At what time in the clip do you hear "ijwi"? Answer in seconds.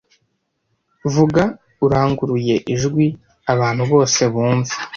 2.73-3.05